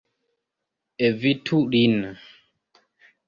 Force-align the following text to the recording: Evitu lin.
Evitu 1.07 1.59
lin. 1.71 1.97